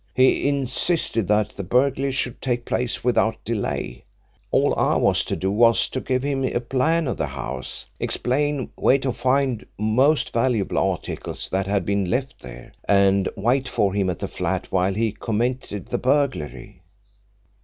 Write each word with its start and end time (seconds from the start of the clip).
He 0.15 0.47
insisted 0.47 1.27
that 1.27 1.49
the 1.49 1.61
burglary 1.63 2.11
should 2.11 2.41
take 2.41 2.65
place 2.65 3.03
without 3.03 3.37
delay. 3.45 4.03
All 4.49 4.73
I 4.75 4.95
was 4.95 5.23
to 5.25 5.35
do 5.35 5.51
was 5.51 5.87
to 5.89 6.01
give 6.01 6.23
him 6.23 6.43
a 6.43 6.59
plan 6.59 7.07
of 7.07 7.17
the 7.17 7.27
house, 7.27 7.85
explain 7.99 8.71
where 8.75 8.97
to 8.97 9.11
find 9.13 9.59
the 9.59 9.67
most 9.83 10.33
valuable 10.33 10.79
articles 10.79 11.49
that 11.49 11.67
had 11.67 11.85
been 11.85 12.09
left 12.09 12.39
there, 12.41 12.71
and 12.85 13.29
wait 13.35 13.67
for 13.69 13.93
him 13.93 14.09
at 14.09 14.17
the 14.17 14.27
flat 14.27 14.71
while 14.71 14.95
he 14.95 15.11
committed 15.11 15.89
the 15.89 15.99
burglary. 15.99 16.81